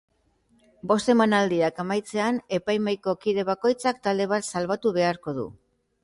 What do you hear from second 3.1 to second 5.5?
kide bakoitzak talde bat salbatu beharko du.